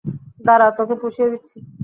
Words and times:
দাঁড়া, 0.45 0.67
তোকে 0.77 0.95
পুষিয়ে 1.01 1.31
দিচ্ছি! 1.31 1.57